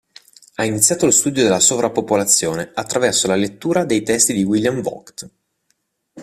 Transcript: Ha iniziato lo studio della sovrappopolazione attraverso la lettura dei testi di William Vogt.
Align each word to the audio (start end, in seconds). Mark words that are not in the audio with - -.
Ha 0.55 0.63
iniziato 0.63 1.05
lo 1.05 1.11
studio 1.11 1.43
della 1.43 1.59
sovrappopolazione 1.59 2.71
attraverso 2.73 3.27
la 3.27 3.35
lettura 3.35 3.85
dei 3.85 4.01
testi 4.01 4.33
di 4.33 4.41
William 4.41 4.81
Vogt. 4.81 5.29